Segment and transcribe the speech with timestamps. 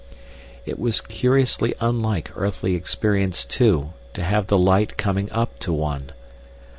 [0.65, 6.09] It was curiously unlike earthly experience, too, to have the light coming up to one.